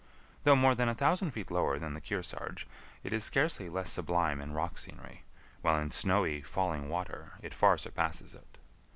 [0.45, 2.65] Though more than a thousand feet lower than the Kearsarge,
[3.03, 5.25] it is scarcely less sublime in rock scenery,
[5.61, 8.57] while in snowy, falling water it far surpasses it.